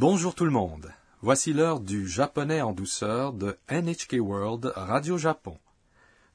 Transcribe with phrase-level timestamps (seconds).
[0.00, 0.94] Bonjour tout le monde.
[1.20, 5.58] Voici l'heure du japonais en douceur de NHK World Radio Japon.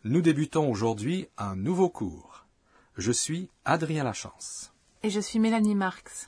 [0.04, 2.46] Nous débutons aujourd'hui un nouveau cours.
[2.96, 4.72] Je suis Adrien Lachance.
[5.02, 6.28] Et je suis Mélanie Marx.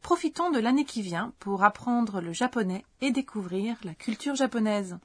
[0.00, 4.96] Profitons de l'année qui vient pour apprendre le japonais et découvrir la culture japonaise.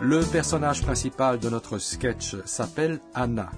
[0.00, 3.50] Le personnage principal de notre sketch s'appelle Anna.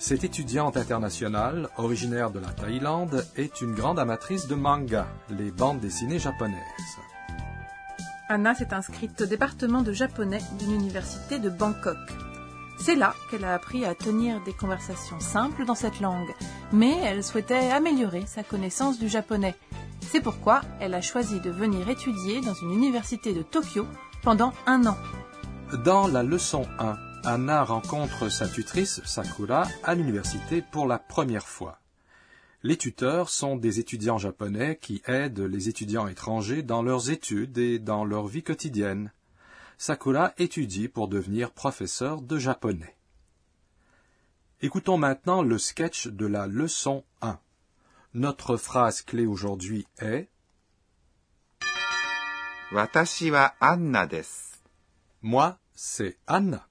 [0.00, 5.78] Cette étudiante internationale, originaire de la Thaïlande, est une grande amatrice de manga, les bandes
[5.78, 6.56] dessinées japonaises.
[8.30, 11.98] Anna s'est inscrite au département de japonais d'une université de Bangkok.
[12.78, 16.34] C'est là qu'elle a appris à tenir des conversations simples dans cette langue,
[16.72, 19.54] mais elle souhaitait améliorer sa connaissance du japonais.
[20.00, 23.86] C'est pourquoi elle a choisi de venir étudier dans une université de Tokyo
[24.22, 24.96] pendant un an.
[25.84, 31.78] Dans la leçon 1, Anna rencontre sa tutrice, Sakura, à l'université pour la première fois.
[32.62, 37.78] Les tuteurs sont des étudiants japonais qui aident les étudiants étrangers dans leurs études et
[37.78, 39.12] dans leur vie quotidienne.
[39.76, 42.96] Sakura étudie pour devenir professeur de japonais.
[44.62, 47.38] Écoutons maintenant le sketch de la leçon 1.
[48.14, 50.28] Notre phrase clé aujourd'hui est
[55.22, 56.69] Moi, c'est Anna.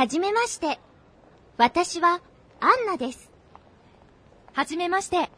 [0.00, 0.78] はじめまして。
[1.56, 2.20] 私は
[2.60, 3.30] アンナです。
[4.52, 5.30] はじめまして。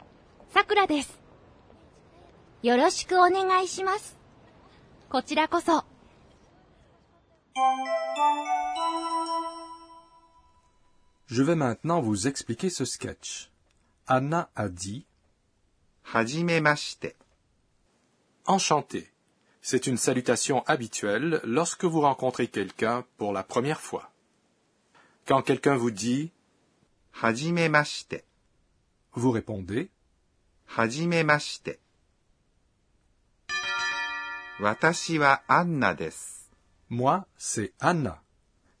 [0.53, 1.19] さくらです。
[2.61, 4.17] よろしくお願いします。
[5.09, 5.85] こちらこそ。
[11.27, 13.49] Je vais maintenant vous expliquer ce sketch.
[14.07, 15.05] Anna a dit
[16.01, 17.15] はじめまして。
[18.45, 19.11] Enchanté.
[19.61, 24.09] C'est une salutation habituelle lorsque vous rencontrez quelqu'un pour la première fois.
[25.26, 26.32] Quand quelqu'un vous dit
[27.22, 28.22] Hajimemashite,
[29.12, 29.90] vous répondez
[30.76, 31.78] Hajimemashite.
[34.60, 35.18] Watashi.
[36.90, 38.22] Moi, c'est Anna.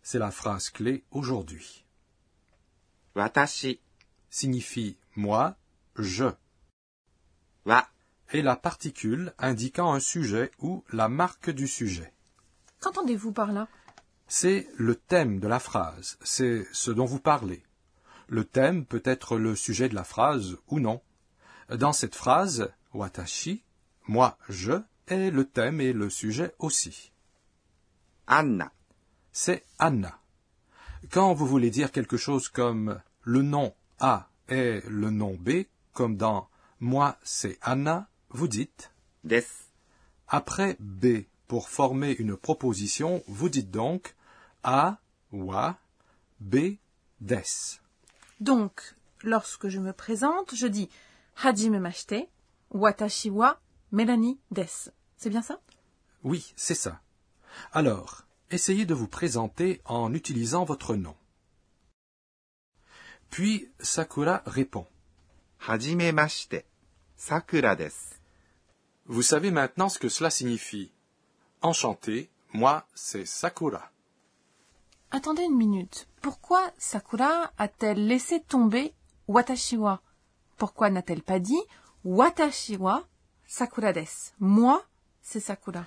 [0.02, 1.86] C'est la phrase clé aujourd'hui.
[3.14, 3.80] Watashi
[4.28, 5.56] signifie moi,
[5.96, 6.26] je.
[7.64, 7.88] Wa
[8.28, 12.12] est la particule indiquant un sujet ou la marque du sujet.
[12.80, 13.66] Qu'entendez-vous par là?
[14.26, 17.62] c'est le thème de la phrase, c'est ce dont vous parlez.
[18.28, 21.02] Le thème peut être le sujet de la phrase ou non.
[21.68, 23.62] Dans cette phrase, watashi,
[24.06, 24.72] moi, je,
[25.08, 27.12] est le thème et le sujet aussi.
[28.26, 28.72] Anna.
[29.32, 30.18] C'est Anna.
[31.10, 36.16] Quand vous voulez dire quelque chose comme le nom A est le nom B, comme
[36.16, 36.48] dans
[36.80, 38.92] moi c'est Anna, vous dites
[39.22, 39.44] des.
[40.28, 44.14] Après B, pour former une proposition, vous dites donc
[44.62, 44.98] A,
[45.30, 45.78] wa,
[46.40, 46.76] B,
[47.20, 47.42] des.
[48.40, 50.88] Donc, lorsque je me présente, je dis
[51.42, 52.28] Hajime machite,
[52.70, 53.60] watashi wa
[53.92, 54.90] Mélanie des.
[55.16, 55.60] C'est bien ça?
[56.22, 57.00] Oui, c'est ça.
[57.72, 61.14] Alors, essayez de vous présenter en utilisant votre nom.
[63.30, 64.86] Puis Sakura répond.
[65.66, 66.64] Hajime machite,
[67.16, 67.92] Sakura des.
[69.06, 70.90] Vous savez maintenant ce que cela signifie.
[71.64, 73.90] Enchanté, moi c'est Sakura.
[75.10, 76.08] Attendez une minute.
[76.20, 78.92] Pourquoi Sakura a-t-elle laissé tomber
[79.28, 80.02] watashi wa
[80.58, 81.62] Pourquoi n'a-t-elle pas dit
[82.04, 83.06] watashi wa
[83.46, 84.04] Sakura des
[84.40, 84.84] Moi,
[85.22, 85.86] c'est Sakura.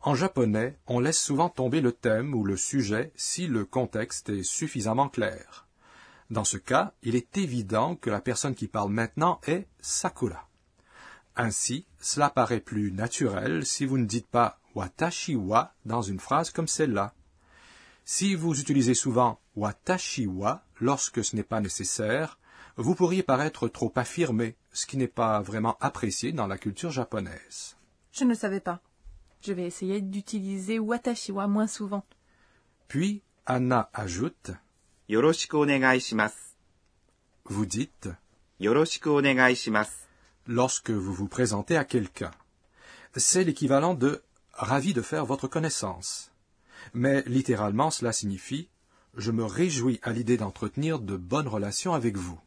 [0.00, 4.42] En japonais, on laisse souvent tomber le thème ou le sujet si le contexte est
[4.42, 5.68] suffisamment clair.
[6.30, 10.48] Dans ce cas, il est évident que la personne qui parle maintenant est Sakura.
[11.36, 16.50] Ainsi, cela paraît plus naturel si vous ne dites pas watashi wa dans une phrase
[16.50, 17.14] comme celle-là.
[18.04, 22.38] Si vous utilisez souvent watashi wa lorsque ce n'est pas nécessaire,
[22.76, 27.76] vous pourriez paraître trop affirmé, ce qui n'est pas vraiment apprécié dans la culture japonaise.
[28.12, 28.80] Je ne savais pas.
[29.42, 32.04] Je vais essayer d'utiliser watashi wa moins souvent.
[32.88, 34.52] Puis Anna ajoute
[37.44, 38.08] Vous dites
[40.46, 42.30] lorsque vous vous présentez à quelqu'un.
[43.16, 44.22] C'est l'équivalent de
[44.56, 46.30] ravi de faire votre connaissance.
[46.92, 48.68] Mais littéralement cela signifie
[49.16, 52.40] je me réjouis à l'idée d'entretenir de bonnes relations avec vous.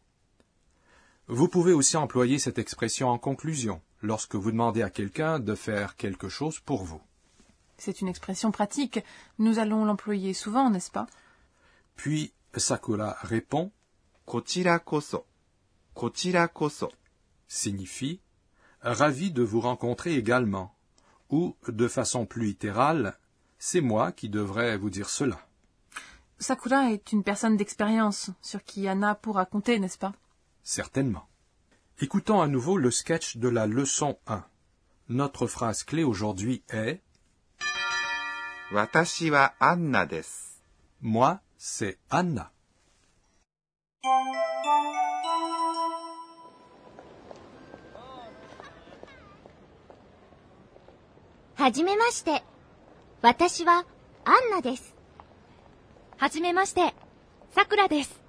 [1.27, 5.95] Vous pouvez aussi employer cette expression en conclusion, lorsque vous demandez à quelqu'un de faire
[5.95, 7.01] quelque chose pour vous.
[7.77, 9.00] C'est une expression pratique,
[9.38, 11.07] nous allons l'employer souvent, n'est-ce pas?
[11.95, 13.71] Puis Sakura répond
[14.25, 15.25] Kochira koso.
[15.94, 16.92] Kochira koso
[17.48, 18.19] signifie
[18.81, 20.74] ravi de vous rencontrer également
[21.29, 23.18] ou, de façon plus littérale,
[23.59, 25.39] c'est moi qui devrais vous dire cela.
[26.39, 30.13] Sakura est une personne d'expérience sur qui Anna pourra compter, n'est-ce pas?
[30.63, 31.27] Certainement.
[32.00, 34.44] Écoutons à nouveau le sketch de la leçon 1.
[35.09, 37.01] Notre phrase clé aujourd'hui est
[41.01, 42.51] Moi, c'est Anna.
[51.56, 52.43] はじめまして。
[53.20, 53.84] 私は
[54.25, 54.94] アンナです。
[56.17, 56.94] はじめまして。
[57.50, 58.20] さくらです。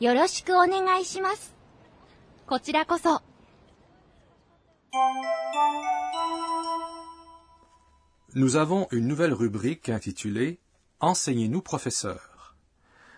[0.00, 1.54] よろしくお願いします。
[2.46, 3.22] こちらこそ。
[8.34, 10.58] Nous avons une nouvelle rubrique intitulée
[11.00, 12.56] Enseignez-nous professeur.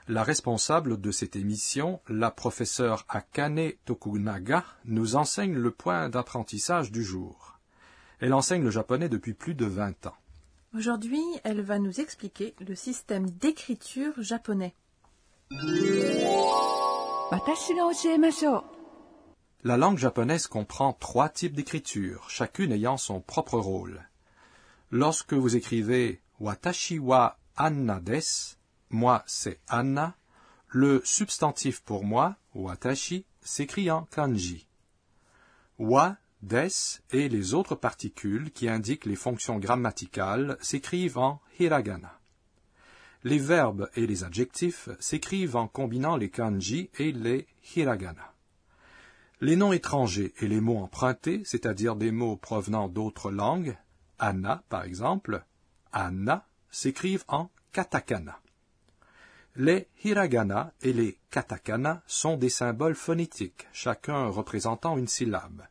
[0.07, 7.05] La responsable de cette émission, la professeure Akane Tokunaga, nous enseigne le point d'apprentissage du
[7.05, 7.54] jour.
[8.26, 10.18] Elle enseigne le japonais depuis plus de 20 ans.
[10.76, 14.74] Aujourd'hui, elle va nous expliquer le système d'écriture japonais.
[19.64, 24.02] La langue japonaise comprend trois types d'écriture, chacune ayant son propre rôle.
[24.90, 28.22] Lorsque vous écrivez Watashi wa Anna des,
[28.90, 30.16] moi c'est Anna,
[30.70, 34.66] le substantif pour moi, watashi, s'écrit en kanji.
[35.78, 36.68] Wa des
[37.12, 42.20] et les autres particules qui indiquent les fonctions grammaticales s'écrivent en hiragana.
[43.24, 48.34] Les verbes et les adjectifs s'écrivent en combinant les kanji et les hiragana.
[49.42, 53.76] Les noms étrangers et les mots empruntés, c'est-à-dire des mots provenant d'autres langues,
[54.20, 55.44] Anna par exemple,
[55.92, 58.40] Anna, s'écrivent en katakana.
[59.56, 65.66] Les hiragana et les katakana sont des symboles phonétiques, chacun représentant une syllabe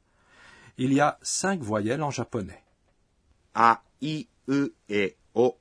[0.78, 2.62] il y a cinq voyelles en japonais.
[3.54, 4.74] A, I, E
[5.34, 5.58] O.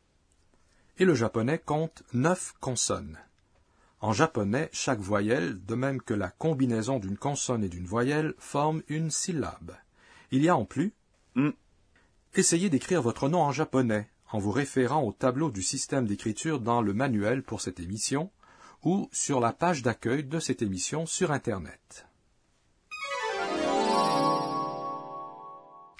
[0.98, 3.20] Et le japonais compte neuf consonnes.
[4.02, 8.84] En japonais, chaque voyelle, de même que la combinaison d'une consonne et d'une voyelle, forme
[8.90, 9.76] une syllabe.
[10.32, 10.94] Il y a en plus.
[11.36, 11.52] Mm.
[12.36, 16.82] Essayez d'écrire votre nom en japonais en vous référant au tableau du système d'écriture dans
[16.82, 18.32] le manuel pour cette émission
[18.84, 22.08] ou sur la page d'accueil de cette émission sur Internet.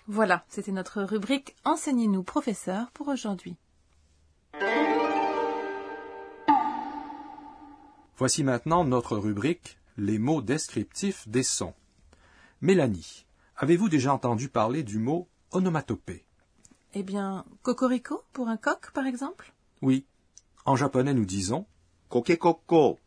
[0.08, 3.56] Voilà, c'était notre rubrique Enseignez-nous, professeur, pour aujourd'hui.
[8.18, 11.74] Voici maintenant notre rubrique Les mots descriptifs des sons.
[12.62, 16.26] Mélanie, avez-vous déjà entendu parler du mot onomatopée?
[16.96, 19.54] Eh bien, cocorico pour un coq, par exemple?
[19.82, 20.06] Oui.
[20.66, 21.66] En japonais, nous disons
[22.10, 23.00] kokekoko.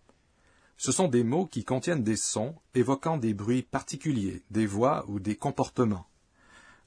[0.78, 5.20] Ce sont des mots qui contiennent des sons évoquant des bruits particuliers, des voix ou
[5.20, 6.06] des comportements.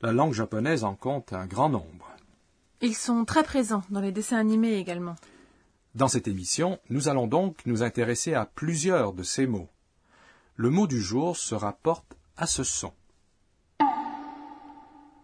[0.01, 2.07] La langue japonaise en compte un grand nombre.
[2.81, 5.15] Ils sont très présents dans les dessins animés également.
[5.95, 9.67] Dans cette émission, nous allons donc nous intéresser à plusieurs de ces mots.
[10.55, 12.93] Le mot du jour se rapporte à ce son.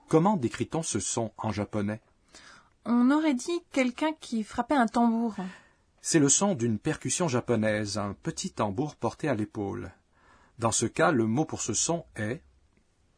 [0.09, 2.01] Comment décrit-on ce son en japonais?
[2.85, 5.35] On aurait dit quelqu'un qui frappait un tambour.
[6.01, 9.91] C'est le son d'une percussion japonaise, un petit tambour porté à l'épaule.
[10.59, 12.41] Dans ce cas, le mot pour ce son est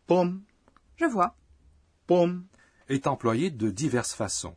[0.08, 0.46] ポン、
[0.96, 1.36] Je vois
[2.08, 2.46] pom
[2.90, 4.56] est employé de diverses façons.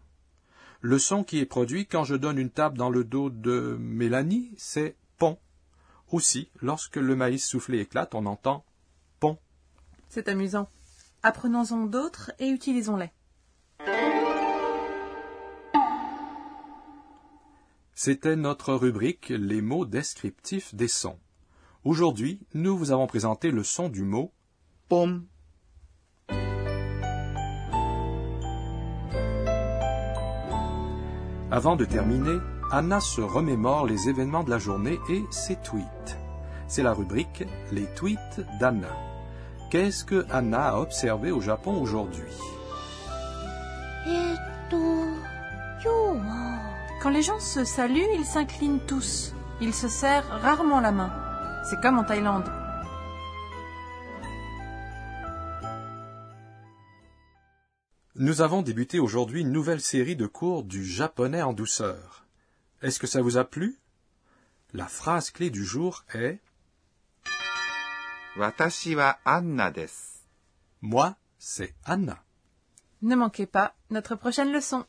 [0.81, 4.55] Le son qui est produit quand je donne une tape dans le dos de Mélanie,
[4.57, 5.37] c'est pom.
[6.11, 8.65] Aussi, lorsque le maïs soufflé éclate, on entend
[9.19, 9.37] pom.
[10.09, 10.71] C'est amusant.
[11.23, 13.11] Apprenons-en d'autres et utilisons-les.
[17.95, 21.19] C'était notre rubrique Les mots descriptifs des sons.
[21.85, 24.33] Aujourd'hui, nous vous avons présenté le son du mot
[24.89, 25.27] pom.
[31.53, 32.39] Avant de terminer,
[32.71, 36.17] Anna se remémore les événements de la journée et ses tweets.
[36.69, 38.95] C'est la rubrique Les tweets d'Anna.
[39.71, 42.23] Qu'est-ce que Anna a observé au Japon aujourd'hui?
[47.03, 49.35] Quand les gens se saluent, ils s'inclinent tous.
[49.61, 51.11] Ils se serrent rarement la main.
[51.69, 52.60] C'est comme en Thaïlande.
[58.23, 62.27] Nous avons débuté aujourd'hui une nouvelle série de cours du japonais en douceur.
[62.83, 63.79] Est-ce que ça vous a plu?
[64.75, 66.39] La phrase clé du jour est
[70.83, 72.23] Moi, c'est Anna.
[73.01, 74.85] Ne manquez pas notre prochaine leçon.